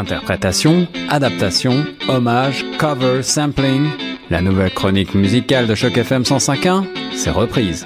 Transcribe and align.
Interprétation, 0.00 0.88
adaptation, 1.10 1.84
hommage, 2.08 2.64
cover, 2.78 3.22
sampling. 3.22 3.90
La 4.30 4.40
nouvelle 4.40 4.72
chronique 4.72 5.14
musicale 5.14 5.66
de 5.66 5.74
Choc 5.74 5.94
FM 5.98 6.22
105.1, 6.22 6.86
c'est 7.12 7.28
reprise. 7.28 7.84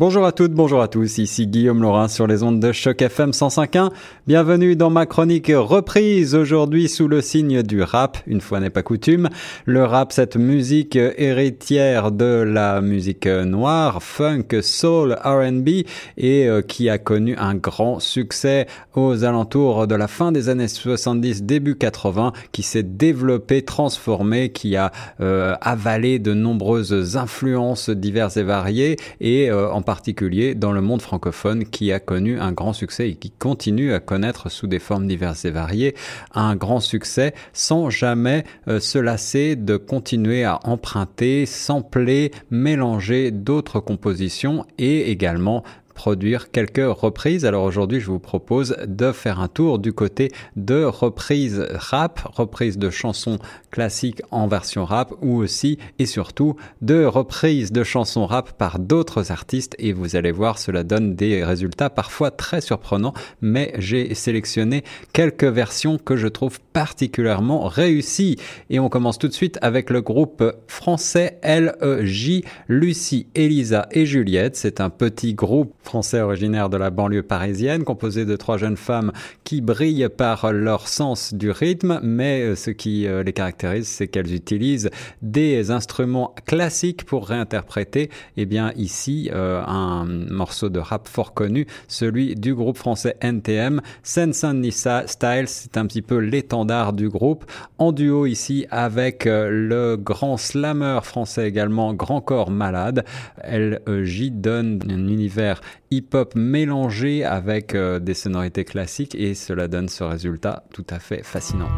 Bonjour 0.00 0.26
à 0.26 0.32
toutes, 0.32 0.50
bonjour 0.50 0.82
à 0.82 0.88
tous, 0.88 1.18
ici 1.18 1.46
Guillaume 1.46 1.80
Laurin 1.80 2.08
sur 2.08 2.26
les 2.26 2.42
ondes 2.42 2.58
de 2.58 2.72
Choc 2.72 3.00
FM 3.00 3.30
105.1. 3.30 3.92
Bienvenue 4.26 4.74
dans 4.74 4.90
ma 4.90 5.06
chronique 5.06 5.52
reprise 5.54 6.34
aujourd'hui 6.34 6.88
sous 6.88 7.06
le 7.06 7.20
signe 7.20 7.62
du 7.62 7.80
rap, 7.80 8.18
une 8.26 8.40
fois 8.40 8.58
n'est 8.58 8.70
pas 8.70 8.82
coutume. 8.82 9.28
Le 9.66 9.84
rap, 9.84 10.12
cette 10.12 10.34
musique 10.34 10.96
héritière 10.96 12.10
de 12.10 12.42
la 12.42 12.80
musique 12.80 13.28
noire, 13.28 14.02
funk, 14.02 14.62
soul, 14.62 15.16
R&B 15.22 15.68
et 16.16 16.48
euh, 16.48 16.60
qui 16.60 16.90
a 16.90 16.98
connu 16.98 17.36
un 17.36 17.54
grand 17.54 18.00
succès 18.00 18.66
aux 18.96 19.22
alentours 19.22 19.86
de 19.86 19.94
la 19.94 20.08
fin 20.08 20.32
des 20.32 20.48
années 20.48 20.66
70, 20.66 21.44
début 21.44 21.76
80, 21.76 22.32
qui 22.50 22.64
s'est 22.64 22.82
développé, 22.82 23.62
transformé, 23.62 24.50
qui 24.50 24.74
a 24.74 24.90
euh, 25.20 25.54
avalé 25.60 26.18
de 26.18 26.34
nombreuses 26.34 27.16
influences 27.16 27.90
diverses 27.90 28.38
et 28.38 28.42
variées 28.42 28.96
et 29.20 29.52
euh, 29.52 29.70
particulier 29.84 30.54
dans 30.54 30.72
le 30.72 30.80
monde 30.80 31.02
francophone 31.02 31.64
qui 31.64 31.92
a 31.92 32.00
connu 32.00 32.40
un 32.40 32.52
grand 32.52 32.72
succès 32.72 33.10
et 33.10 33.14
qui 33.14 33.30
continue 33.30 33.92
à 33.92 34.00
connaître 34.00 34.50
sous 34.50 34.66
des 34.66 34.78
formes 34.78 35.06
diverses 35.06 35.44
et 35.44 35.50
variées 35.50 35.94
un 36.34 36.56
grand 36.56 36.80
succès 36.80 37.34
sans 37.52 37.90
jamais 37.90 38.44
euh, 38.68 38.80
se 38.80 38.98
lasser 38.98 39.56
de 39.56 39.76
continuer 39.76 40.44
à 40.44 40.60
emprunter, 40.64 41.46
sampler, 41.46 42.32
mélanger 42.50 43.30
d'autres 43.30 43.80
compositions 43.80 44.66
et 44.78 45.10
également 45.10 45.62
produire 45.94 46.50
quelques 46.50 46.84
reprises. 46.84 47.44
Alors 47.46 47.64
aujourd'hui, 47.64 48.00
je 48.00 48.06
vous 48.06 48.18
propose 48.18 48.76
de 48.86 49.12
faire 49.12 49.40
un 49.40 49.48
tour 49.48 49.78
du 49.78 49.92
côté 49.92 50.30
de 50.56 50.84
reprises 50.84 51.66
rap, 51.72 52.28
reprises 52.34 52.78
de 52.78 52.90
chansons 52.90 53.38
classiques 53.70 54.22
en 54.30 54.46
version 54.46 54.84
rap 54.84 55.14
ou 55.22 55.36
aussi 55.36 55.78
et 55.98 56.06
surtout 56.06 56.56
de 56.82 57.04
reprises 57.04 57.72
de 57.72 57.84
chansons 57.84 58.26
rap 58.26 58.52
par 58.52 58.78
d'autres 58.78 59.32
artistes 59.32 59.74
et 59.78 59.92
vous 59.92 60.16
allez 60.16 60.32
voir, 60.32 60.58
cela 60.58 60.82
donne 60.84 61.14
des 61.14 61.44
résultats 61.44 61.90
parfois 61.90 62.30
très 62.30 62.60
surprenants, 62.60 63.14
mais 63.40 63.72
j'ai 63.78 64.14
sélectionné 64.14 64.84
quelques 65.12 65.44
versions 65.44 65.98
que 65.98 66.16
je 66.16 66.28
trouve 66.28 66.60
particulièrement 66.72 67.66
réussies. 67.66 68.36
Et 68.70 68.80
on 68.80 68.88
commence 68.88 69.18
tout 69.18 69.28
de 69.28 69.32
suite 69.32 69.58
avec 69.62 69.90
le 69.90 70.02
groupe 70.02 70.44
français 70.66 71.38
LEJ, 71.44 72.42
Lucie, 72.68 73.26
Elisa 73.34 73.86
et 73.90 74.06
Juliette. 74.06 74.56
C'est 74.56 74.80
un 74.80 74.90
petit 74.90 75.34
groupe 75.34 75.72
français 75.84 76.20
originaire 76.20 76.68
de 76.68 76.76
la 76.76 76.90
banlieue 76.90 77.22
parisienne, 77.22 77.84
composé 77.84 78.24
de 78.24 78.36
trois 78.36 78.56
jeunes 78.56 78.76
femmes 78.76 79.12
qui 79.44 79.60
brillent 79.60 80.08
par 80.08 80.52
leur 80.52 80.88
sens 80.88 81.34
du 81.34 81.50
rythme, 81.50 82.00
mais 82.02 82.42
euh, 82.42 82.56
ce 82.56 82.70
qui 82.70 83.06
euh, 83.06 83.22
les 83.22 83.32
caractérise, 83.32 83.86
c'est 83.86 84.08
qu'elles 84.08 84.34
utilisent 84.34 84.90
des 85.22 85.70
instruments 85.70 86.34
classiques 86.46 87.04
pour 87.04 87.28
réinterpréter, 87.28 88.10
eh 88.36 88.46
bien 88.46 88.72
ici, 88.76 89.30
euh, 89.32 89.62
un 89.66 90.04
morceau 90.04 90.68
de 90.68 90.78
rap 90.78 91.08
fort 91.08 91.34
connu, 91.34 91.66
celui 91.88 92.34
du 92.34 92.54
groupe 92.54 92.78
français 92.78 93.16
NTM, 93.20 93.80
Sense 94.02 94.44
Nissa 94.44 95.06
Styles, 95.06 95.48
c'est 95.48 95.76
un 95.76 95.86
petit 95.86 96.02
peu 96.02 96.16
l'étendard 96.18 96.92
du 96.92 97.08
groupe, 97.08 97.44
en 97.78 97.92
duo 97.92 98.26
ici 98.26 98.66
avec 98.70 99.24
le 99.26 99.96
grand 99.96 100.36
slammer 100.36 101.00
français 101.02 101.46
également, 101.46 101.94
Grand 101.94 102.20
Corps 102.20 102.50
Malade. 102.50 103.04
LJ 103.44 104.30
donne 104.32 104.80
un 104.88 105.08
univers 105.08 105.60
hip-hop 105.90 106.34
mélangé 106.34 107.24
avec 107.24 107.74
euh, 107.74 107.98
des 107.98 108.14
sonorités 108.14 108.64
classiques 108.64 109.14
et 109.14 109.34
cela 109.34 109.68
donne 109.68 109.88
ce 109.88 110.04
résultat 110.04 110.64
tout 110.72 110.86
à 110.90 110.98
fait 110.98 111.22
fascinant. 111.22 111.68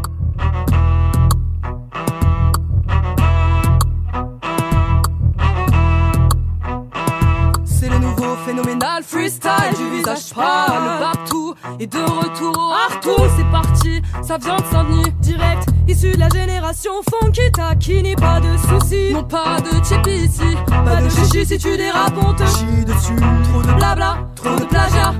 C'est 7.65 7.91
le 7.91 7.99
nouveau 7.99 8.35
phénoménal 8.47 9.03
freestyle 9.03 9.75
du 9.77 9.97
visage 9.97 10.35
pâle, 10.35 10.73
le 10.73 11.01
partout 11.01 11.55
et 11.79 11.87
de 11.87 11.99
retour 11.99 12.57
au 12.59 12.73
Artour. 12.73 13.27
C'est 13.37 13.51
parti, 13.51 14.03
ça 14.23 14.39
vient 14.39 14.57
de 14.57 14.65
Saint-Denis, 14.65 15.13
direct, 15.21 15.69
issu 15.89 16.13
de 16.13 16.19
la 16.19 16.29
génération 16.29 16.93
funky 17.11 17.51
taquini, 17.53 18.15
pas 18.17 18.41
de 18.41 18.57
soucis, 18.57 19.13
non 19.13 19.25
pas 19.25 19.59
de 19.61 19.85
chippy 19.85 20.25
ici, 20.25 20.57
pas 20.67 21.03
de 21.03 21.09
chichi 21.09 21.47
si 21.47 21.59
tu 21.59 21.77
dérapes, 21.77 22.15
on 22.21 22.33
te 22.35 22.45
chie 22.45 22.85
dessus. 22.85 23.17
Trop 23.51 23.63
de 23.63 23.73
blabla, 23.77 24.19
trop 24.35 24.57
de 24.57 24.65
plagiat, 24.65 25.15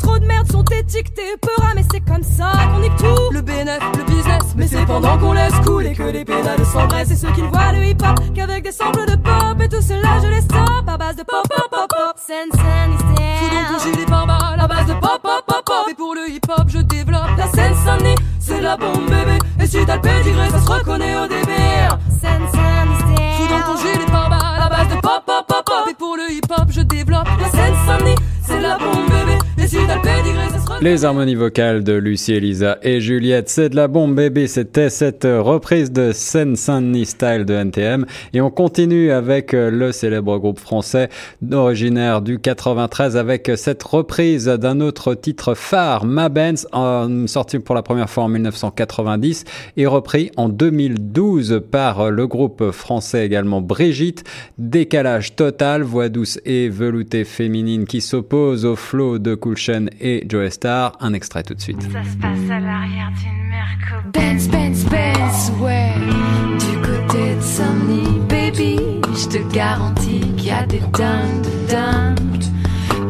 trop 0.00 0.18
de 0.18 0.26
merde 0.26 0.50
sont 0.50 0.64
étiquetés, 0.64 1.36
peur 1.40 1.72
mais 1.74 1.84
c'est 1.90 2.00
comme 2.00 2.22
ça 2.22 2.52
qu'on 2.72 2.80
nique 2.80 2.96
tout. 2.96 3.32
Le 3.32 3.40
bénéf, 3.40 3.80
le 3.96 4.04
business, 4.04 4.54
mais 4.56 4.66
c'est 4.66 4.84
pendant 4.86 5.18
qu'on 5.18 5.32
laisse 5.32 5.54
couler 5.64 5.94
que 5.94 6.04
les 6.04 6.24
pédales 6.24 6.64
s'embrassent. 6.66 7.08
C'est 7.08 7.16
ceux 7.16 7.32
qui 7.32 7.42
ne 7.42 7.48
voient 7.48 7.72
le 7.72 7.84
hip-hop 7.84 8.20
qu'avec 8.34 8.64
des 8.64 8.72
samples 8.72 9.06
de 9.06 9.16
pop 9.16 9.60
et 9.60 9.68
tout 9.68 9.82
cela 9.82 10.20
je 10.22 10.28
les 10.28 10.40
stoppe 10.42 10.88
à 10.88 10.96
base 10.96 11.16
de 11.16 11.22
pop 11.22 11.42
pop 11.48 11.68
pop 11.70 11.88
pop. 11.88 12.16
Fous 12.18 13.48
ton 13.68 13.78
gilet 13.84 14.06
pare-balles 14.06 14.60
à 14.60 14.66
base 14.66 14.86
de 14.86 14.92
pop 14.92 15.20
pop 15.22 15.44
pop 15.46 15.64
pop 15.64 15.86
Et 15.90 15.94
pour 15.94 16.14
le 16.14 16.28
hip-hop 16.28 16.64
je 16.68 16.78
développe 16.78 17.36
la 17.36 17.46
scène 17.48 17.74
Saint-Denis 17.84 18.14
C'est 18.38 18.60
la 18.60 18.76
bombe 18.76 19.10
le 19.78 20.00
pédigré 20.00 20.50
ça 20.50 20.60
se 20.60 20.70
reconnaît 20.70 21.16
au 21.16 21.22
and 21.22 21.28
Fous 23.36 23.48
donc 23.48 23.64
ton 23.64 23.76
gilet 23.78 24.04
pare-balles 24.06 24.60
à 24.60 24.68
base 24.68 24.88
de 24.88 25.00
pop 25.00 25.22
pop 25.24 25.46
pop 25.46 25.64
pop. 25.64 25.88
Et 25.90 25.94
pour 25.94 26.16
le 26.16 26.30
hip-hop 26.30 26.66
je 26.68 26.82
développe 26.82 27.28
la 27.40 27.61
Les 30.82 31.04
harmonies 31.04 31.36
vocales 31.36 31.84
de 31.84 31.92
Lucie, 31.92 32.32
Elisa 32.32 32.76
et 32.82 33.00
Juliette, 33.00 33.48
c'est 33.48 33.68
de 33.68 33.76
la 33.76 33.86
bombe 33.86 34.16
bébé. 34.16 34.48
C'était 34.48 34.90
cette 34.90 35.22
reprise 35.24 35.92
de 35.92 36.10
Seine 36.12 36.56
Saint-Denis 36.56 37.06
style 37.06 37.44
de 37.44 37.54
NTM. 37.54 38.04
Et 38.34 38.40
on 38.40 38.50
continue 38.50 39.12
avec 39.12 39.54
euh, 39.54 39.70
le 39.70 39.92
célèbre 39.92 40.38
groupe 40.38 40.58
français 40.58 41.08
originaire 41.52 42.20
du 42.20 42.40
93 42.40 43.16
avec 43.16 43.52
cette 43.54 43.80
reprise 43.84 44.46
d'un 44.46 44.80
autre 44.80 45.14
titre 45.14 45.54
phare, 45.54 46.04
Ma 46.04 46.28
Benz, 46.28 46.66
en- 46.72 47.28
sorti 47.28 47.60
pour 47.60 47.76
la 47.76 47.82
première 47.82 48.10
fois 48.10 48.24
en 48.24 48.28
1990 48.28 49.44
et 49.76 49.86
repris 49.86 50.32
en 50.36 50.48
2012 50.48 51.62
par 51.70 52.10
le 52.10 52.26
groupe 52.26 52.72
français 52.72 53.24
également 53.24 53.60
Brigitte. 53.60 54.24
Décalage 54.58 55.36
total, 55.36 55.82
voix 55.82 56.08
douce 56.08 56.40
et 56.44 56.68
veloutée 56.68 57.22
féminine 57.24 57.84
qui 57.86 58.00
s'oppose 58.00 58.64
au 58.64 58.74
flow 58.74 59.20
de 59.20 59.36
Cool 59.36 59.56
Chain 59.56 59.86
et 60.00 60.24
Joe 60.28 60.50
Star. 60.50 60.71
Un 61.00 61.12
extrait 61.12 61.42
tout 61.42 61.54
de 61.54 61.60
suite. 61.60 61.82
Ça 61.82 62.02
se 62.02 62.16
passe 62.16 62.50
à 62.50 62.60
l'arrière 62.60 63.10
d'une 63.20 63.48
Merco. 63.50 64.08
Benz, 64.14 64.48
Benz, 64.48 64.84
Benz, 64.86 65.52
ouais. 65.60 65.92
Du 66.58 66.78
côté 66.78 67.34
de 67.36 67.40
Saint-Denis, 67.40 68.20
baby. 68.26 68.78
Je 69.14 69.28
te 69.28 69.54
garantis 69.54 70.20
qu'il 70.36 70.46
y 70.46 70.50
a 70.50 70.64
des 70.64 70.78
dingues 70.78 71.42
de 71.42 71.70
dingues. 71.70 72.44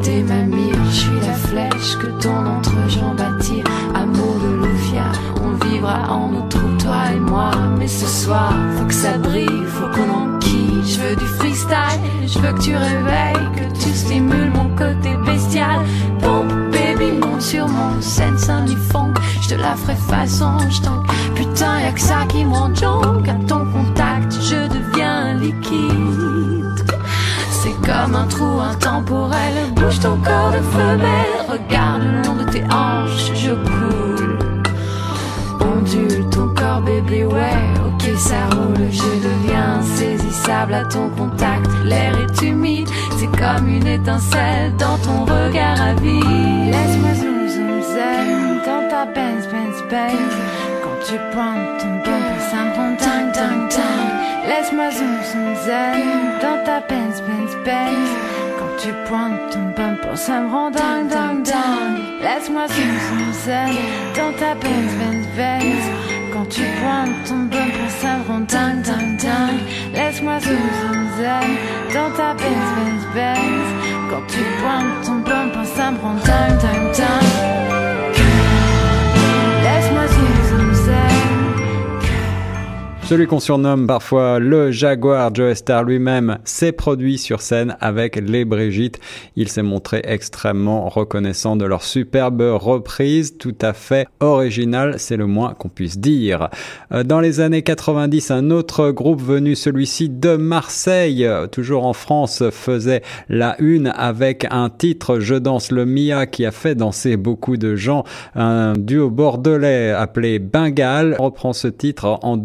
T'es 0.02 0.22
ma 0.22 0.42
mire, 0.42 0.74
je 0.86 0.90
suis 0.90 1.20
la 1.20 1.34
flèche 1.34 1.96
que 2.00 2.06
ton 2.20 2.46
entrejambe 2.46 3.20
attire. 3.20 3.64
Amour 3.94 4.34
de 4.42 4.66
Lufia, 4.66 5.12
on 5.40 5.64
vivra 5.64 6.10
en 6.10 6.32
notre 6.32 6.58
toi 6.78 7.12
et 7.14 7.20
moi. 7.20 7.52
Mais 7.78 7.86
ce 7.86 8.06
soir, 8.06 8.52
faut 8.76 8.86
que 8.86 8.94
ça 8.94 9.18
brille, 9.18 9.64
faut 9.68 9.86
qu'on 9.94 10.10
enquille. 10.10 10.82
Je 10.84 10.98
veux 10.98 11.14
du 11.14 11.26
freestyle, 11.38 12.00
je 12.26 12.38
veux 12.40 12.52
que 12.52 12.62
tu 12.62 12.74
réveilles, 12.74 13.48
que 13.54 13.78
tu 13.78 13.90
stimules 13.90 14.50
mon 14.50 14.68
côté 14.74 15.14
sur 17.52 17.68
mon 17.68 18.00
scène 18.00 18.38
saint 18.38 18.64
du 18.64 18.76
fond. 18.76 19.12
Je 19.42 19.50
te 19.50 19.54
la 19.56 19.76
ferai 19.76 19.94
façon, 19.94 20.56
je. 20.70 20.80
Putain, 21.34 21.80
y'a 21.80 21.92
que 21.92 22.00
ça 22.00 22.20
qui 22.26 22.46
me 22.46 22.54
rend 22.54 22.74
jonque. 22.74 23.28
À 23.28 23.34
ton 23.46 23.66
contact, 23.66 24.32
je 24.40 24.68
deviens 24.76 25.34
liquide. 25.34 26.86
C'est 27.50 27.76
comme 27.86 28.14
un 28.14 28.26
trou 28.26 28.58
intemporel. 28.58 29.52
Bouge 29.76 30.00
ton 30.00 30.16
corps 30.16 30.52
de 30.52 30.62
femelle. 30.76 31.34
Regarde 31.46 32.02
le 32.04 32.22
long 32.26 32.36
de 32.36 32.50
tes 32.50 32.64
hanches, 32.64 33.32
je 33.34 33.50
coule. 33.50 34.38
Ondule 35.60 36.24
ton 36.30 36.48
corps, 36.54 36.80
bébé, 36.80 37.26
ouais. 37.26 37.60
Ok, 37.86 38.16
ça 38.16 38.46
roule. 38.56 38.88
Je 38.90 39.28
deviens 39.28 39.80
insaisissable 39.80 40.72
à 40.72 40.84
ton 40.86 41.10
contact. 41.10 41.68
L'air 41.84 42.14
est 42.18 42.42
humide, 42.42 42.88
c'est 43.18 43.30
comme 43.38 43.68
une 43.68 43.86
étincelle 43.86 44.74
dans 44.78 44.96
ton 44.98 45.24
regard 45.24 45.80
à 45.82 45.92
vie. 46.00 46.70
Laisse-moi 46.70 47.21
Quand 49.92 51.04
tu 51.04 51.18
prends 51.32 51.52
ton 51.78 52.00
ça 52.50 52.64
me 52.64 52.74
rend 52.74 52.92
dingue 52.96 53.30
dingue 53.34 53.68
dingue 53.68 54.48
Laisse-moi 54.48 54.90
zoom 54.90 55.16
zoom 55.30 55.54
zen 55.66 56.40
dans 56.40 56.64
ta 56.64 56.80
Benz 56.88 57.20
Benz 57.20 57.54
Benz 57.62 58.10
Quand 58.58 58.74
tu 58.78 58.88
prends 59.04 59.36
ton 59.50 59.64
bumper 59.76 60.16
ça 60.16 60.40
me 60.40 60.48
rend 60.48 60.70
Laisse-moi 62.22 62.66
zoom 62.68 62.92
zoom 63.06 63.32
zen 63.44 63.74
dans 64.16 64.32
ta 64.38 64.54
Benz 64.54 64.92
Benz 64.98 65.26
Benz 65.36 65.84
Quand 66.32 66.48
tu 66.48 66.62
prends 66.80 67.12
ton 67.28 67.42
bumper 67.52 67.90
ça 68.00 68.16
me 68.16 68.28
rend 68.28 68.40
dingue 68.48 68.80
dingue 68.80 69.18
dingue 69.18 69.60
Laisse-moi 69.92 70.40
zoom 70.40 70.56
zoom 70.80 71.06
zen 71.18 71.50
dans 71.92 72.16
ta 72.16 72.32
Benz 72.32 72.68
Benz 72.76 73.04
Benz 73.14 73.68
Quand 74.08 74.26
tu 74.26 74.40
pointes 74.62 75.04
ton 75.04 75.16
bumper, 75.16 75.66
ça 75.76 75.90
me 75.90 75.98
rend 76.00 76.14
dingue, 76.14 76.58
dingue, 76.62 76.92
dingue. 76.96 77.51
Celui 83.12 83.26
qu'on 83.26 83.40
surnomme 83.40 83.86
parfois 83.86 84.38
le 84.38 84.70
Jaguar 84.70 85.34
Joe 85.34 85.54
Star 85.54 85.84
lui-même 85.84 86.38
s'est 86.44 86.72
produit 86.72 87.18
sur 87.18 87.42
scène 87.42 87.76
avec 87.78 88.16
les 88.16 88.46
Brigitte. 88.46 89.00
Il 89.36 89.50
s'est 89.50 89.62
montré 89.62 90.00
extrêmement 90.04 90.88
reconnaissant 90.88 91.54
de 91.54 91.66
leur 91.66 91.82
superbe 91.82 92.40
reprise, 92.40 93.36
tout 93.36 93.54
à 93.60 93.74
fait 93.74 94.08
originale, 94.20 94.94
c'est 94.96 95.18
le 95.18 95.26
moins 95.26 95.52
qu'on 95.52 95.68
puisse 95.68 95.98
dire. 95.98 96.48
Euh, 96.90 97.04
dans 97.04 97.20
les 97.20 97.40
années 97.40 97.60
90, 97.60 98.30
un 98.30 98.50
autre 98.50 98.90
groupe 98.92 99.20
venu, 99.20 99.56
celui-ci 99.56 100.08
de 100.08 100.36
Marseille, 100.36 101.28
toujours 101.50 101.84
en 101.84 101.92
France, 101.92 102.42
faisait 102.50 103.02
la 103.28 103.56
une 103.58 103.88
avec 103.94 104.46
un 104.50 104.70
titre 104.70 105.20
Je 105.20 105.34
danse 105.34 105.70
le 105.70 105.84
Mia 105.84 106.24
qui 106.24 106.46
a 106.46 106.50
fait 106.50 106.74
danser 106.74 107.18
beaucoup 107.18 107.58
de 107.58 107.76
gens. 107.76 108.04
Un 108.34 108.72
duo 108.72 109.10
bordelais 109.10 109.90
appelé 109.90 110.38
Bengal 110.38 111.14
reprend 111.18 111.52
ce 111.52 111.68
titre 111.68 112.18
en 112.22 112.38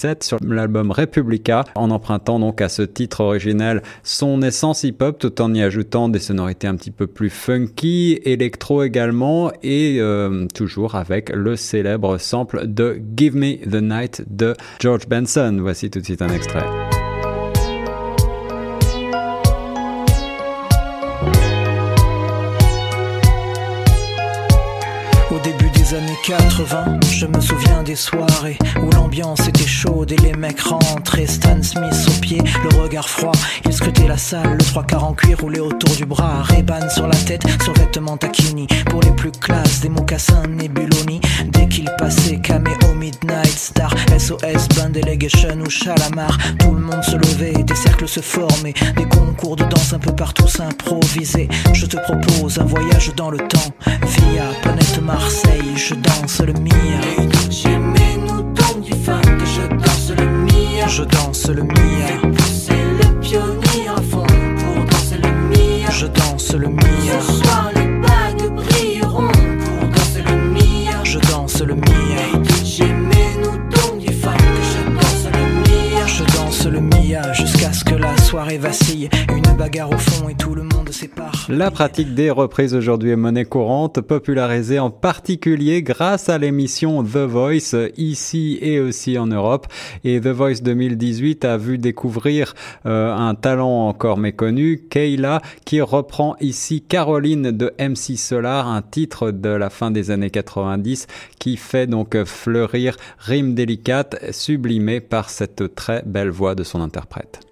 2017 0.00 0.24
sur 0.24 0.38
l'album 0.42 0.90
Republica, 0.90 1.64
en 1.74 1.90
empruntant 1.90 2.38
donc 2.38 2.60
à 2.60 2.68
ce 2.68 2.82
titre 2.82 3.20
originel 3.20 3.82
son 4.02 4.42
essence 4.42 4.84
hip-hop 4.84 5.18
tout 5.18 5.40
en 5.42 5.54
y 5.54 5.62
ajoutant 5.62 6.08
des 6.08 6.18
sonorités 6.18 6.66
un 6.66 6.76
petit 6.76 6.90
peu 6.90 7.06
plus 7.06 7.30
funky, 7.30 8.20
électro 8.24 8.82
également 8.82 9.52
et 9.62 9.98
euh, 10.00 10.46
toujours 10.54 10.94
avec 10.94 11.30
le 11.30 11.56
célèbre 11.56 12.18
sample 12.18 12.66
de 12.66 13.00
Give 13.16 13.36
Me 13.36 13.56
the 13.56 13.82
Night 13.82 14.24
de 14.28 14.54
George 14.78 15.06
Benson. 15.08 15.58
Voici 15.60 15.90
tout 15.90 16.00
de 16.00 16.04
suite 16.04 16.22
un 16.22 16.30
extrait. 16.30 16.89
Années 25.94 26.18
80, 26.24 27.00
je 27.10 27.26
me 27.26 27.40
souviens 27.40 27.82
des 27.82 27.96
soirées 27.96 28.58
où 28.80 28.90
l'ambiance 28.90 29.48
était 29.48 29.66
chaude 29.66 30.12
et 30.12 30.16
les 30.16 30.34
mecs 30.34 30.60
rentraient. 30.60 31.26
Stan 31.26 31.62
Smith 31.62 32.06
au 32.08 32.20
pied, 32.20 32.40
le 32.62 32.80
regard 32.80 33.08
froid, 33.08 33.32
il 33.64 33.72
scrutait 33.72 34.06
la 34.06 34.16
salle, 34.16 34.52
le 34.52 34.64
trois 34.64 34.84
quarts 34.84 35.04
en 35.04 35.14
cuir 35.14 35.38
roulé 35.40 35.58
autour 35.58 35.94
du 35.96 36.04
bras, 36.04 36.42
Reban 36.42 36.88
sur 36.90 37.06
la 37.06 37.16
tête, 37.16 37.42
sur 37.62 37.72
vêtements 37.74 38.16
taquini. 38.16 38.66
Pour 38.88 39.00
les 39.02 39.10
plus 39.12 39.32
classes, 39.32 39.80
des 39.80 39.88
mocassins 39.88 40.46
Nebuloni. 40.46 41.20
Dès 41.46 41.66
qu'il 41.66 41.90
passait, 41.98 42.38
Cameo 42.38 42.94
Midnight 42.96 43.48
Star, 43.48 43.92
SOS 44.16 44.68
Band 44.76 44.90
Delegation 44.90 45.60
ou 45.64 45.70
Chalamar, 45.70 46.36
tout 46.58 46.74
le 46.74 46.80
monde 46.80 47.02
se 47.02 47.16
levait, 47.16 47.62
des 47.62 47.76
cercles 47.76 48.08
se 48.08 48.20
formaient, 48.20 48.74
des 48.96 49.08
concours 49.08 49.56
de 49.56 49.64
danse 49.64 49.92
un 49.92 49.98
peu 49.98 50.14
partout 50.14 50.46
s'improvisaient. 50.46 51.48
Je 51.72 51.86
te 51.86 51.96
propose 51.96 52.58
un 52.58 52.64
voyage 52.64 53.12
dans 53.16 53.30
le 53.30 53.38
temps, 53.38 53.74
via 53.86 54.44
planète 54.62 55.00
Marseille 55.02 55.76
je 55.80 55.94
danse 55.94 56.40
le 56.40 56.52
mia. 56.52 57.00
J'aimais-nous 57.48 58.42
donc 58.52 58.82
du 58.82 58.92
fun 58.92 59.20
que 59.22 59.46
je 59.46 59.66
danse 59.76 60.12
le 60.16 60.26
mia. 60.26 60.86
Je 60.86 61.02
danse 61.04 61.48
le 61.48 61.62
mia. 61.62 62.34
C'est 62.52 62.72
le 62.74 63.20
pionnier 63.20 63.88
à 63.88 64.00
fond 64.02 64.26
pour 64.26 64.84
danser 64.84 65.16
le 65.22 65.32
mia. 65.48 65.90
Je 65.90 66.06
danse 66.06 66.52
le 66.52 66.68
mia. 66.68 67.49
La 81.60 81.70
pratique 81.70 82.14
des 82.14 82.30
reprises 82.30 82.74
aujourd'hui 82.74 83.10
est 83.10 83.16
monnaie 83.16 83.44
courante, 83.44 84.00
popularisée 84.00 84.78
en 84.78 84.88
particulier 84.88 85.82
grâce 85.82 86.30
à 86.30 86.38
l'émission 86.38 87.04
The 87.04 87.18
Voice 87.18 87.76
ici 87.98 88.58
et 88.62 88.80
aussi 88.80 89.18
en 89.18 89.26
Europe. 89.26 89.66
Et 90.02 90.22
The 90.22 90.28
Voice 90.28 90.62
2018 90.62 91.44
a 91.44 91.58
vu 91.58 91.76
découvrir 91.76 92.54
euh, 92.86 93.14
un 93.14 93.34
talent 93.34 93.88
encore 93.88 94.16
méconnu, 94.16 94.86
Kayla, 94.88 95.42
qui 95.66 95.82
reprend 95.82 96.34
ici 96.40 96.80
Caroline 96.80 97.50
de 97.50 97.74
MC 97.78 98.16
Solar, 98.16 98.66
un 98.66 98.80
titre 98.80 99.30
de 99.30 99.50
la 99.50 99.68
fin 99.68 99.90
des 99.90 100.10
années 100.10 100.30
90 100.30 101.08
qui 101.38 101.58
fait 101.58 101.86
donc 101.86 102.16
fleurir 102.24 102.96
rimes 103.18 103.54
délicates 103.54 104.32
sublimées 104.32 105.00
par 105.00 105.28
cette 105.28 105.74
très 105.74 106.02
belle 106.06 106.30
voix 106.30 106.54
de 106.54 106.64
son 106.64 106.80
interprète. 106.80 107.49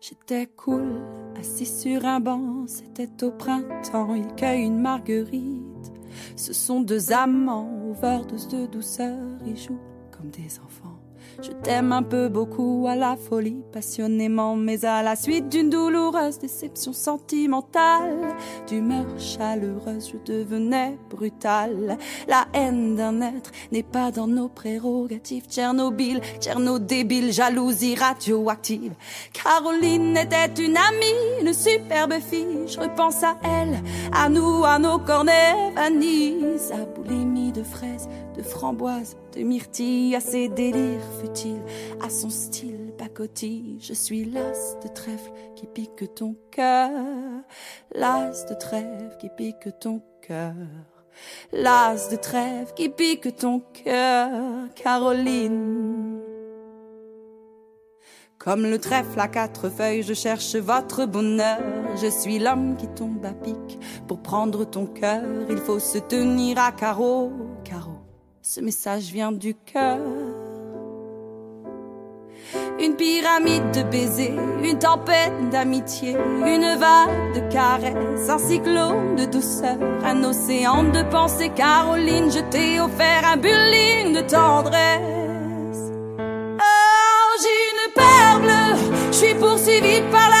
J'étais 0.00 0.46
cool, 0.46 1.02
assis 1.36 1.66
sur 1.66 2.04
un 2.04 2.20
banc, 2.20 2.66
c'était 2.68 3.24
au 3.24 3.32
printemps, 3.32 4.14
il 4.14 4.32
cueille 4.36 4.62
une 4.62 4.80
marguerite. 4.80 5.92
Ce 6.36 6.52
sont 6.52 6.80
deux 6.80 7.12
amants, 7.12 7.90
overdose 7.90 8.46
de 8.46 8.66
douceur, 8.66 9.18
ils 9.44 9.56
jouent 9.56 9.80
comme 10.12 10.30
des 10.30 10.60
enfants. 10.60 10.97
Je 11.40 11.52
t'aime 11.52 11.92
un 11.92 12.02
peu 12.02 12.28
beaucoup 12.28 12.86
à 12.88 12.96
la 12.96 13.16
folie, 13.16 13.62
passionnément, 13.72 14.56
mais 14.56 14.84
à 14.84 15.04
la 15.04 15.14
suite 15.14 15.48
d'une 15.48 15.70
douloureuse 15.70 16.40
déception 16.40 16.92
sentimentale, 16.92 18.18
d'humeur 18.66 19.06
chaleureuse, 19.18 20.10
je 20.12 20.32
devenais 20.32 20.98
brutale. 21.08 21.96
La 22.26 22.48
haine 22.54 22.96
d'un 22.96 23.20
être 23.20 23.52
n'est 23.70 23.84
pas 23.84 24.10
dans 24.10 24.26
nos 24.26 24.48
prérogatives. 24.48 25.44
Tchernobyl, 25.48 26.20
Tcherno 26.40 26.80
débile, 26.80 27.32
jalousie 27.32 27.94
radioactive. 27.94 28.94
Caroline 29.32 30.16
était 30.16 30.60
une 30.60 30.76
amie, 30.76 31.40
une 31.42 31.54
superbe 31.54 32.14
fille. 32.14 32.66
Je 32.66 32.80
repense 32.80 33.22
à 33.22 33.36
elle, 33.44 33.80
à 34.12 34.28
nous, 34.28 34.64
à 34.64 34.80
nos 34.80 34.98
cornets 34.98 35.70
vanille, 35.72 36.58
sa 36.58 36.84
boulimie 36.84 37.52
de 37.52 37.62
fraises 37.62 38.08
de 38.38 38.42
framboise, 38.42 39.16
de 39.36 39.42
myrtille, 39.42 40.14
à 40.14 40.20
ses 40.20 40.48
délires 40.48 41.02
futiles, 41.20 41.62
à 42.00 42.08
son 42.08 42.30
style 42.30 42.92
pacotille. 42.96 43.78
Je 43.80 43.92
suis 43.92 44.24
l'as 44.24 44.78
de 44.82 44.88
trèfle 44.88 45.32
qui 45.56 45.66
pique 45.66 46.14
ton 46.14 46.36
cœur, 46.50 46.90
l'as 47.94 48.46
de 48.48 48.54
trèfle 48.54 49.16
qui 49.20 49.28
pique 49.36 49.68
ton 49.80 50.00
cœur. 50.22 50.54
L'as 51.52 52.10
de 52.10 52.16
trèfle 52.16 52.72
qui 52.74 52.88
pique 52.88 53.34
ton 53.34 53.60
cœur, 53.84 54.30
Caroline. 54.76 56.20
Comme 58.38 58.62
le 58.62 58.78
trèfle 58.78 59.18
à 59.18 59.26
quatre 59.26 59.68
feuilles, 59.68 60.04
je 60.04 60.14
cherche 60.14 60.54
votre 60.54 61.06
bonheur. 61.06 61.60
Je 62.00 62.06
suis 62.06 62.38
l'homme 62.38 62.76
qui 62.76 62.86
tombe 62.86 63.24
à 63.26 63.32
pic. 63.32 63.80
Pour 64.06 64.22
prendre 64.22 64.64
ton 64.64 64.86
cœur, 64.86 65.24
il 65.50 65.58
faut 65.58 65.80
se 65.80 65.98
tenir 65.98 66.56
à 66.58 66.70
carreau, 66.70 67.32
carreau. 67.64 67.87
Ce 68.50 68.62
message 68.62 69.12
vient 69.12 69.30
du 69.30 69.54
cœur. 69.54 69.98
Une 72.80 72.96
pyramide 72.96 73.72
de 73.72 73.82
baisers, 73.82 74.40
une 74.64 74.78
tempête 74.78 75.50
d'amitié, 75.50 76.12
une 76.12 76.78
vague 76.78 77.34
de 77.34 77.52
caresses, 77.52 78.30
un 78.30 78.38
cyclone 78.38 79.16
de 79.16 79.26
douceur, 79.26 79.76
un 80.02 80.24
océan 80.24 80.84
de 80.84 81.02
pensées. 81.10 81.50
Caroline, 81.50 82.30
je 82.32 82.40
t'ai 82.48 82.80
offert 82.80 83.22
un 83.30 83.36
bullying 83.36 84.14
de 84.14 84.22
tendresse. 84.22 85.92
Oh, 86.18 87.30
j'ai 87.42 87.60
une 87.70 87.92
perle 87.92 88.78
je 89.12 89.16
suis 89.16 89.34
poursuivi 89.34 90.00
par 90.10 90.30
l'armée 90.30 90.37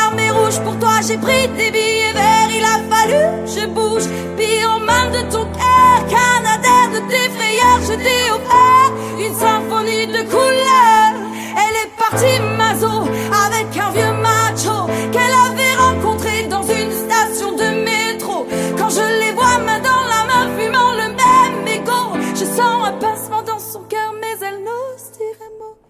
Pour 0.56 0.78
toi, 0.78 1.00
j'ai 1.06 1.18
pris 1.18 1.46
des 1.58 1.70
billets 1.70 2.12
verts, 2.14 2.48
il 2.50 2.64
a 2.64 2.78
fallu, 2.88 3.22
je 3.46 3.66
bouge, 3.66 4.04
main 4.80 5.10
de 5.10 5.20
ton 5.30 5.44
cœur, 5.44 5.98
Canadair 6.08 6.88
de 6.94 7.00
tes 7.10 7.28
frayeurs, 7.36 7.80
je 7.82 7.94
t'ai 8.04 8.30
offert 8.30 8.90
une 9.18 9.34
symphonie 9.34 10.06
de 10.06 10.22
couleurs. 10.30 11.16
Elle 11.60 11.76
est 11.84 11.92
partie 11.98 12.40
mazo 12.56 13.02
avec 13.44 13.76
un 13.76 13.90
vieux 13.90 14.17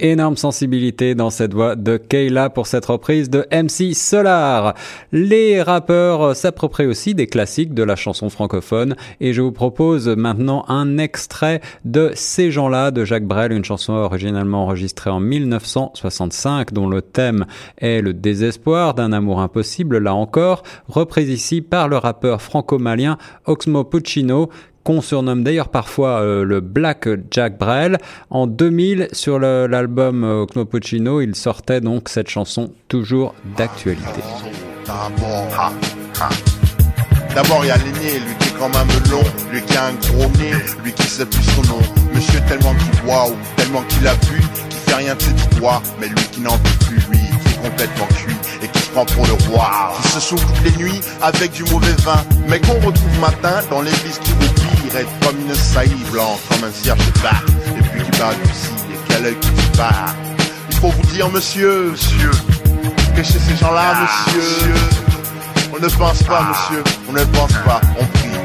Énorme 0.01 0.37
sensibilité 0.37 1.17
dans 1.17 1.31
cette 1.31 1.55
voix 1.55 1.75
de 1.75 1.97
Kayla 1.97 2.51
pour 2.51 2.69
cette 2.69 2.87
reprise 2.87 3.31
de 3.31 3.47
MC 3.51 3.95
Solar. 3.97 4.75
Les 5.11 5.61
rappeurs 5.61 6.37
s'approprient 6.37 6.87
aussi 6.87 7.17
des 7.17 7.27
classiques 7.27 7.75
de 7.75 7.83
la 7.83 7.97
chanson 7.97 8.31
francophone 8.31 8.95
et 9.21 9.33
je 9.33 9.43
vous 9.43 9.51
propose 9.51 10.07
maintenant 10.07 10.65
un 10.69 10.99
extrait 10.99 11.61
de 11.85 12.13
Ces 12.15 12.53
gens-là 12.53 12.93
de 12.93 13.05
Jacques 13.05 13.27
Brel, 13.27 13.51
une 13.51 13.65
chanson 13.65 13.93
originalement 13.95 14.63
enregistrée 14.63 15.11
en 15.11 15.19
1965 15.19 16.73
dont 16.73 16.89
le 16.89 17.03
thème 17.03 17.47
est 17.79 18.01
le 18.01 18.15
désespoir 18.15 18.95
d'un 18.95 19.13
amour 19.13 19.41
impossible, 19.41 19.99
là 19.99 20.15
encore, 20.15 20.63
reprise 20.87 21.29
ici 21.29 21.61
par 21.61 21.89
le 21.89 21.97
rappeur 21.97 22.41
franco-malien 22.41 23.19
Oxmo 23.47 23.83
Puccino 23.83 24.49
qu'on 24.89 25.03
surnomme 25.03 25.45
d'ailleurs 25.45 25.69
parfois 25.69 26.23
euh, 26.23 26.45
le 26.45 26.61
Black 26.63 27.11
Jack 27.31 27.59
Brel. 27.59 27.99
En 28.31 28.47
2000, 28.47 29.09
sur 29.13 29.39
l'album 29.39 30.25
euh, 30.25 30.65
Puccino, 30.65 31.21
il 31.21 31.35
sortait 31.35 31.83
donc 31.83 32.09
cette 32.09 32.31
chanson 32.31 32.73
toujours 32.89 33.35
d'actualité. 33.59 34.23
D'abord 37.35 37.61
il 37.65 37.67
y 37.67 37.71
a 37.71 37.77
l'aîné, 37.77 38.19
lui 38.21 38.35
qui 38.41 38.49
est 38.49 38.59
quand 38.59 38.71
même 38.71 38.89
long, 39.11 39.23
lui 39.53 39.61
qui 39.61 39.77
a 39.77 39.89
un 39.89 39.93
gros 39.93 40.31
nez, 40.39 40.53
lui 40.83 40.95
qui 40.95 41.03
sait 41.03 41.27
plus 41.27 41.43
son 41.43 41.61
nom. 41.65 41.81
Monsieur 42.15 42.41
tellement 42.49 42.73
qu'il 42.73 43.03
boit 43.03 43.29
ou 43.29 43.35
tellement 43.57 43.83
qu'il 43.91 44.07
a 44.07 44.15
bu, 44.15 44.41
qui 44.71 44.77
fait 44.87 44.95
rien 44.95 45.15
de 45.15 45.21
ses 45.21 45.61
doigts, 45.61 45.83
mais 46.01 46.09
lui 46.09 46.25
qui 46.33 46.41
n'en 46.41 46.57
peut 46.57 46.87
plus, 46.87 46.97
lui 47.11 47.19
qui 47.19 47.53
est 47.53 47.63
complètement 47.63 48.07
cuit 48.07 48.37
et 48.63 48.69
qui 48.69 48.79
se 48.79 48.89
prend 48.93 49.05
pour 49.05 49.27
le 49.27 49.35
roi, 49.51 49.93
qui 50.01 50.09
se 50.09 50.21
souffle 50.21 50.47
toutes 50.47 50.65
les 50.65 50.83
nuits 50.83 51.01
avec 51.21 51.53
du 51.53 51.65
mauvais 51.65 51.93
vin, 52.05 52.25
mais 52.49 52.59
qu'on 52.59 52.81
retrouve 52.87 53.21
matin 53.21 53.61
dans 53.71 53.83
l'église 53.83 54.19
qui 54.21 54.33
comme 55.23 55.39
une 55.41 55.55
saillie 55.55 56.05
blanche, 56.11 56.41
comme 56.49 56.65
un 56.65 56.73
cierge 56.73 56.99
de 56.99 57.21
bar, 57.21 57.43
et 57.77 57.83
puis 57.83 58.03
qui 58.03 58.19
parle 58.19 58.35
du 58.37 58.43
et 58.43 58.99
quel 59.09 59.27
œil 59.27 59.37
qui 59.41 59.51
disparaît. 59.51 60.13
Il 60.71 60.77
faut 60.77 60.89
vous 60.89 61.07
dire, 61.13 61.29
monsieur, 61.31 61.91
monsieur, 61.91 62.31
que 63.15 63.23
chez 63.23 63.39
ces 63.39 63.57
gens-là, 63.57 63.95
monsieur, 64.03 64.75
on 65.73 65.79
ne 65.79 65.89
pense 65.89 66.23
pas, 66.23 66.43
monsieur, 66.43 66.83
on 67.09 67.13
ne 67.13 67.25
pense 67.25 67.53
pas, 67.65 67.81
on 68.01 68.05
prie. 68.07 68.38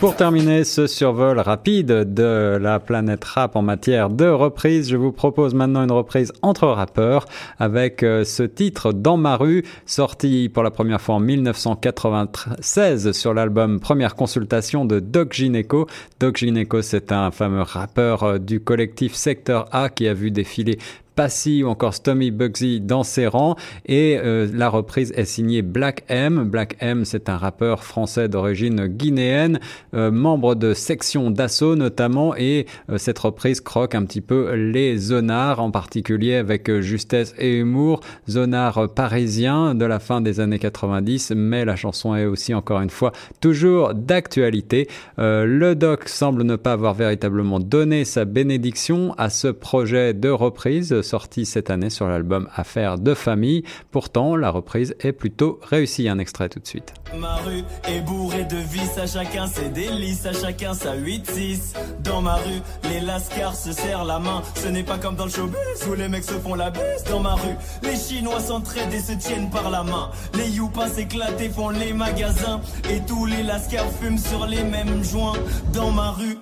Pour 0.00 0.16
terminer 0.16 0.64
ce 0.64 0.86
survol 0.86 1.38
rapide 1.38 1.86
de 1.86 2.58
la 2.60 2.78
planète 2.78 3.24
rap 3.24 3.56
en 3.56 3.62
matière 3.62 4.10
de 4.10 4.26
reprise, 4.26 4.90
je 4.90 4.96
vous 4.96 5.12
propose 5.12 5.54
maintenant 5.54 5.82
une 5.82 5.92
reprise 5.92 6.32
entre 6.42 6.66
rappeurs 6.66 7.26
avec 7.58 8.02
euh, 8.02 8.24
ce 8.24 8.42
titre 8.42 8.92
Dans 8.92 9.16
ma 9.16 9.36
rue, 9.36 9.64
sorti 9.86 10.50
pour 10.52 10.62
la 10.62 10.70
première 10.70 11.00
fois 11.00 11.14
en 11.14 11.20
1996 11.20 13.12
sur 13.12 13.32
l'album 13.32 13.80
Première 13.80 14.14
consultation 14.14 14.84
de 14.84 15.00
Doc 15.00 15.32
Gineco. 15.32 15.86
Doc 16.20 16.36
Gineco, 16.36 16.82
c'est 16.82 17.10
un 17.10 17.30
fameux 17.30 17.62
rappeur 17.62 18.24
euh, 18.24 18.38
du 18.38 18.60
collectif 18.60 19.14
Secteur 19.14 19.66
A 19.72 19.88
qui 19.88 20.06
a 20.06 20.14
vu 20.14 20.30
défiler 20.30 20.78
Passy 21.14 21.62
ou 21.62 21.68
encore 21.68 21.94
Stommy 21.94 22.30
Bugsy 22.30 22.80
dans 22.80 23.02
ses 23.02 23.26
rangs. 23.26 23.56
Et 23.86 24.18
euh, 24.18 24.48
la 24.52 24.68
reprise 24.68 25.12
est 25.16 25.24
signée 25.24 25.62
Black 25.62 26.04
M. 26.08 26.44
Black 26.44 26.76
M, 26.80 27.04
c'est 27.04 27.28
un 27.28 27.36
rappeur 27.36 27.84
français 27.84 28.28
d'origine 28.28 28.86
guinéenne, 28.86 29.60
euh, 29.94 30.10
membre 30.10 30.54
de 30.54 30.74
section 30.74 31.30
d'assaut 31.30 31.76
notamment. 31.76 32.34
Et 32.36 32.66
euh, 32.90 32.98
cette 32.98 33.18
reprise 33.18 33.60
croque 33.60 33.94
un 33.94 34.04
petit 34.04 34.20
peu 34.20 34.54
les 34.54 34.96
zonards, 34.96 35.60
en 35.60 35.70
particulier 35.70 36.34
avec 36.34 36.70
justesse 36.80 37.34
et 37.38 37.58
humour. 37.58 38.00
Zonards 38.28 38.92
parisiens 38.94 39.74
de 39.74 39.84
la 39.84 39.98
fin 39.98 40.20
des 40.20 40.40
années 40.40 40.58
90, 40.58 41.32
mais 41.36 41.64
la 41.64 41.76
chanson 41.76 42.14
est 42.14 42.26
aussi 42.26 42.54
encore 42.54 42.80
une 42.80 42.90
fois 42.90 43.12
toujours 43.40 43.94
d'actualité. 43.94 44.88
le 45.18 45.74
doc 45.74 46.08
semble 46.08 46.42
ne 46.42 46.56
pas 46.56 46.72
avoir 46.72 46.94
véritablement 46.94 47.60
donné 47.60 48.04
sa 48.04 48.24
bénédiction 48.24 49.14
à 49.18 49.30
ce 49.30 49.48
projet 49.48 50.14
de 50.14 50.28
reprise 50.28 51.02
sorti 51.04 51.46
cette 51.46 51.70
année 51.70 51.90
sur 51.90 52.08
l'album 52.08 52.48
Affaires 52.54 52.98
de 52.98 53.14
famille. 53.14 53.62
Pourtant, 53.92 54.34
la 54.34 54.50
reprise 54.50 54.96
est 54.98 55.12
plutôt 55.12 55.60
réussie. 55.62 56.08
Un 56.08 56.18
extrait 56.18 56.48
tout 56.48 56.58
de 56.58 56.66
suite. 56.66 56.92
Ma 57.16 57.36
rue 57.36 57.62
est 57.88 58.00
bourrée 58.00 58.44
de 58.44 58.56
vis, 58.56 58.98
à 58.98 59.06
chacun 59.06 59.46
ses 59.46 59.68
délices, 59.68 60.26
à 60.26 60.32
chacun 60.32 60.74
sa 60.74 60.96
8-6. 60.96 61.74
Dans 62.00 62.20
ma 62.20 62.34
rue, 62.34 62.60
les 62.90 63.00
lascars 63.00 63.54
se 63.54 63.70
serrent 63.72 64.04
la 64.04 64.18
main. 64.18 64.42
Ce 64.56 64.66
n'est 64.66 64.82
pas 64.82 64.98
comme 64.98 65.14
dans 65.14 65.26
le 65.26 65.30
showbiz 65.30 65.86
où 65.88 65.94
les 65.94 66.08
mecs 66.08 66.24
se 66.24 66.34
font 66.34 66.54
la 66.54 66.70
baisse. 66.70 67.04
Dans 67.04 67.20
ma 67.20 67.34
rue, 67.34 67.56
les 67.82 67.96
Chinois 67.96 68.40
s'entraident 68.40 68.92
et 68.92 69.00
se 69.00 69.12
tiennent 69.12 69.50
par 69.50 69.70
la 69.70 69.84
main. 69.84 70.10
Les 70.34 70.50
youpas 70.50 70.88
s'éclatent 70.88 71.40
et 71.40 71.48
font 71.48 71.70
les 71.70 71.92
magasins. 71.92 72.60
Et 72.90 73.00
tous 73.06 73.26
les 73.26 73.42
lascars 73.42 73.90
fument 74.00 74.18
sur 74.18 74.46
les 74.46 74.64
mêmes 74.64 75.04
joints. 75.04 75.38
Dans 75.72 75.92
ma 75.92 76.10
rue, 76.10 76.38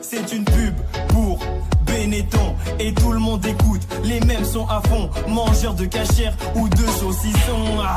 c'est 0.00 0.32
une 0.32 0.44
pub 0.44 0.74
pour 1.08 1.38
Benetton 1.86 2.54
et 2.78 2.92
tout 2.94 3.12
le 3.12 3.18
monde 3.18 3.44
écoute. 3.44 3.80
Les 4.04 4.20
mêmes 4.20 4.44
sont 4.44 4.66
à 4.66 4.80
fond, 4.88 5.10
mangeurs 5.28 5.74
de 5.74 5.84
cachère 5.86 6.34
ou 6.54 6.68
de 6.68 6.86
saucissons. 6.98 7.80
Ah. 7.82 7.96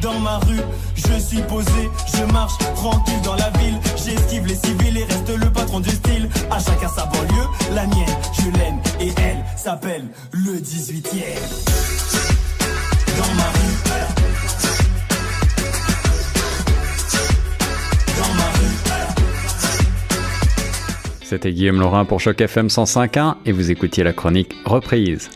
Dans 0.00 0.18
ma 0.18 0.38
rue, 0.38 0.60
je 0.94 1.18
suis 1.18 1.40
posé, 1.42 1.90
je 2.14 2.24
marche 2.32 2.58
tranquille 2.74 3.20
dans 3.22 3.36
la 3.36 3.50
ville. 3.58 3.78
J'esquive 3.96 4.46
les 4.46 4.56
civils 4.56 4.98
et 4.98 5.04
reste 5.04 5.30
le 5.30 5.50
patron 5.50 5.80
du 5.80 5.90
style. 5.90 6.28
À 6.50 6.58
chacun 6.58 6.88
sa 6.88 7.06
banlieue, 7.06 7.48
la 7.72 7.86
mienne, 7.86 8.16
je 8.38 8.50
l'aime 8.58 8.78
et 9.00 9.12
elle 9.18 9.42
s'appelle 9.56 10.04
le 10.32 10.52
18e. 10.58 11.22
Dans 13.16 13.34
ma 13.34 13.44
rue. 13.44 13.93
C'était 21.34 21.52
Guillaume 21.52 21.80
Laurin 21.80 22.04
pour 22.04 22.20
Choc 22.20 22.40
FM 22.40 22.68
105.1 22.68 23.38
et 23.44 23.50
vous 23.50 23.72
écoutiez 23.72 24.04
la 24.04 24.12
chronique 24.12 24.54
Reprise. 24.64 25.30